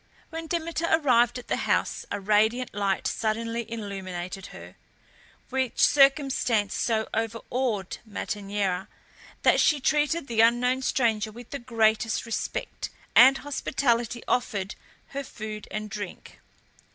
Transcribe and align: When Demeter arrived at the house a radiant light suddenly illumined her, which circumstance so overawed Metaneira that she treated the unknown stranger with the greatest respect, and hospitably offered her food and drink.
When 0.31 0.47
Demeter 0.47 0.87
arrived 0.89 1.37
at 1.37 1.47
the 1.47 1.57
house 1.69 2.07
a 2.09 2.19
radiant 2.19 2.73
light 2.73 3.05
suddenly 3.05 3.71
illumined 3.71 4.35
her, 4.47 4.75
which 5.51 5.77
circumstance 5.79 6.73
so 6.73 7.07
overawed 7.13 7.99
Metaneira 8.03 8.87
that 9.43 9.59
she 9.59 9.79
treated 9.79 10.25
the 10.25 10.41
unknown 10.41 10.81
stranger 10.81 11.31
with 11.31 11.51
the 11.51 11.59
greatest 11.59 12.25
respect, 12.25 12.89
and 13.15 13.37
hospitably 13.45 14.23
offered 14.27 14.73
her 15.09 15.23
food 15.23 15.67
and 15.69 15.87
drink. 15.87 16.39